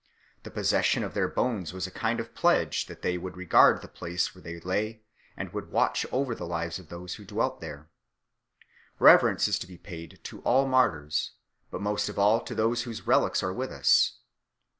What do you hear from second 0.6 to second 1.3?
session of their